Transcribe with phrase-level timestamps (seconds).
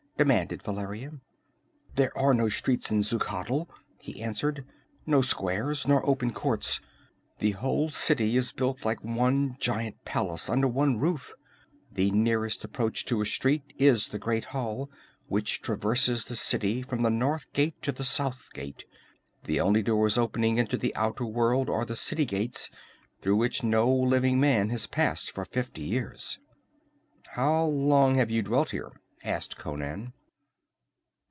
[0.17, 1.13] demanded Valeria.
[1.95, 3.67] "There are no streets in Xuchotl,"
[3.99, 4.63] he answered.
[5.07, 6.79] "No squares nor open courts.
[7.39, 11.33] The whole city is built like one giant palace under one great roof.
[11.91, 14.91] The nearest approach to a street is the Great Hall
[15.27, 18.85] which traverses the city from the north gate to the south gate.
[19.45, 22.69] The only doors opening into the outer world are the city gates,
[23.23, 26.37] through which no living man has passed for fifty years."
[27.29, 28.91] "How long have you dwelt here?"
[29.23, 30.13] asked Conan.